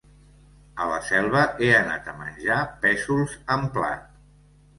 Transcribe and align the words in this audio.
A 0.85 0.87
la 0.91 0.95
Selva 1.09 1.43
he 1.65 1.69
anat 1.81 2.09
a 2.15 2.15
menjar 2.23 2.57
pèsols 2.87 3.37
en 3.59 3.69
plat. 3.79 4.11